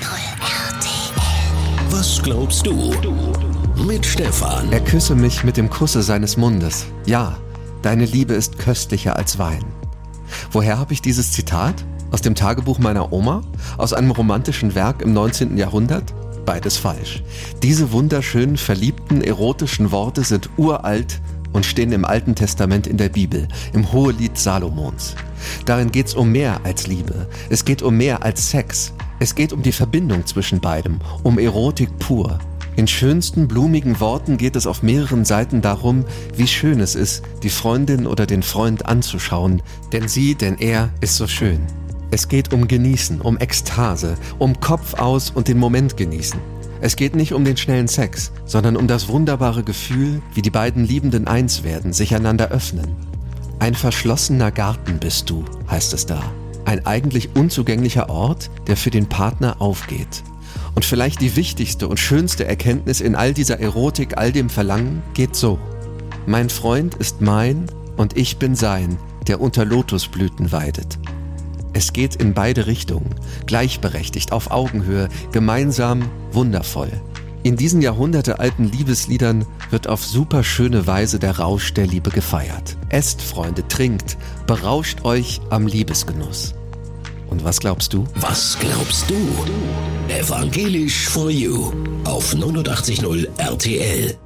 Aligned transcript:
RTL. 0.00 1.90
Was 1.90 2.22
glaubst 2.22 2.66
du? 2.66 2.94
Mit 3.86 4.06
Stefan. 4.06 4.72
Er 4.72 4.80
küsse 4.80 5.14
mich 5.14 5.44
mit 5.44 5.56
dem 5.58 5.68
Kusse 5.68 6.02
seines 6.02 6.36
Mundes. 6.36 6.86
Ja, 7.04 7.36
deine 7.82 8.06
Liebe 8.06 8.32
ist 8.32 8.58
köstlicher 8.58 9.16
als 9.16 9.38
Wein. 9.38 9.64
Woher 10.52 10.78
habe 10.78 10.94
ich 10.94 11.02
dieses 11.02 11.32
Zitat? 11.32 11.84
Aus 12.12 12.22
dem 12.22 12.34
Tagebuch 12.34 12.78
meiner 12.78 13.12
Oma? 13.12 13.42
Aus 13.76 13.92
einem 13.92 14.10
romantischen 14.10 14.74
Werk 14.74 15.02
im 15.02 15.12
19. 15.12 15.58
Jahrhundert? 15.58 16.14
Beides 16.46 16.78
falsch. 16.78 17.22
Diese 17.62 17.92
wunderschönen, 17.92 18.56
verliebten, 18.56 19.20
erotischen 19.20 19.92
Worte 19.92 20.24
sind 20.24 20.48
uralt 20.56 21.20
und 21.52 21.66
stehen 21.66 21.92
im 21.92 22.04
Alten 22.04 22.34
Testament 22.34 22.86
in 22.86 22.96
der 22.96 23.08
Bibel, 23.10 23.48
im 23.72 23.92
Hohelied 23.92 24.38
Salomons. 24.38 25.14
Darin 25.66 25.92
geht 25.92 26.06
es 26.06 26.14
um 26.14 26.32
mehr 26.32 26.60
als 26.64 26.86
Liebe. 26.86 27.28
Es 27.48 27.64
geht 27.64 27.82
um 27.82 27.96
mehr 27.96 28.22
als 28.22 28.50
Sex. 28.50 28.92
Es 29.22 29.34
geht 29.34 29.52
um 29.52 29.62
die 29.62 29.72
Verbindung 29.72 30.24
zwischen 30.24 30.60
beidem, 30.60 30.98
um 31.22 31.38
Erotik 31.38 31.90
pur. 31.98 32.38
In 32.76 32.86
schönsten 32.86 33.48
blumigen 33.48 34.00
Worten 34.00 34.38
geht 34.38 34.56
es 34.56 34.66
auf 34.66 34.82
mehreren 34.82 35.26
Seiten 35.26 35.60
darum, 35.60 36.06
wie 36.34 36.46
schön 36.46 36.80
es 36.80 36.94
ist, 36.94 37.22
die 37.42 37.50
Freundin 37.50 38.06
oder 38.06 38.24
den 38.24 38.42
Freund 38.42 38.86
anzuschauen, 38.86 39.60
denn 39.92 40.08
sie, 40.08 40.34
denn 40.34 40.56
er 40.56 40.88
ist 41.02 41.16
so 41.16 41.26
schön. 41.26 41.60
Es 42.10 42.28
geht 42.28 42.54
um 42.54 42.66
Genießen, 42.66 43.20
um 43.20 43.36
Ekstase, 43.36 44.16
um 44.38 44.58
Kopf 44.58 44.94
aus 44.94 45.28
und 45.28 45.48
den 45.48 45.58
Moment 45.58 45.98
genießen. 45.98 46.40
Es 46.80 46.96
geht 46.96 47.14
nicht 47.14 47.34
um 47.34 47.44
den 47.44 47.58
schnellen 47.58 47.88
Sex, 47.88 48.32
sondern 48.46 48.74
um 48.74 48.86
das 48.86 49.08
wunderbare 49.08 49.62
Gefühl, 49.62 50.22
wie 50.32 50.40
die 50.40 50.50
beiden 50.50 50.86
Liebenden 50.86 51.26
eins 51.26 51.62
werden, 51.62 51.92
sich 51.92 52.14
einander 52.14 52.48
öffnen. 52.48 52.96
Ein 53.58 53.74
verschlossener 53.74 54.50
Garten 54.50 54.98
bist 54.98 55.28
du, 55.28 55.44
heißt 55.68 55.92
es 55.92 56.06
da. 56.06 56.22
Ein 56.70 56.86
eigentlich 56.86 57.30
unzugänglicher 57.34 58.08
Ort, 58.10 58.48
der 58.68 58.76
für 58.76 58.90
den 58.90 59.08
Partner 59.08 59.60
aufgeht. 59.60 60.22
Und 60.76 60.84
vielleicht 60.84 61.20
die 61.20 61.34
wichtigste 61.34 61.88
und 61.88 61.98
schönste 61.98 62.44
Erkenntnis 62.44 63.00
in 63.00 63.16
all 63.16 63.34
dieser 63.34 63.58
Erotik, 63.58 64.16
all 64.16 64.30
dem 64.30 64.48
Verlangen, 64.48 65.02
geht 65.12 65.34
so. 65.34 65.58
Mein 66.26 66.48
Freund 66.48 66.94
ist 66.94 67.22
mein 67.22 67.66
und 67.96 68.16
ich 68.16 68.36
bin 68.36 68.54
sein, 68.54 68.98
der 69.26 69.40
unter 69.40 69.64
Lotusblüten 69.64 70.52
weidet. 70.52 71.00
Es 71.72 71.92
geht 71.92 72.14
in 72.14 72.34
beide 72.34 72.68
Richtungen, 72.68 73.16
gleichberechtigt, 73.46 74.30
auf 74.30 74.52
Augenhöhe, 74.52 75.08
gemeinsam, 75.32 76.08
wundervoll. 76.30 76.92
In 77.42 77.56
diesen 77.56 77.82
jahrhundertealten 77.82 78.70
Liebesliedern 78.70 79.44
wird 79.70 79.88
auf 79.88 80.04
superschöne 80.04 80.86
Weise 80.86 81.18
der 81.18 81.40
Rausch 81.40 81.74
der 81.74 81.88
Liebe 81.88 82.10
gefeiert. 82.10 82.76
Esst, 82.90 83.22
Freunde, 83.22 83.66
trinkt, 83.66 84.16
berauscht 84.46 85.04
euch 85.04 85.40
am 85.50 85.66
Liebesgenuss. 85.66 86.54
Und 87.30 87.44
was 87.44 87.60
glaubst 87.60 87.92
du? 87.92 88.06
Was 88.16 88.58
glaubst 88.58 89.08
du? 89.08 89.14
Evangelisch 90.08 91.08
for 91.08 91.30
You 91.30 91.72
auf 92.04 92.34
89.0 92.34 93.28
RTL. 93.38 94.18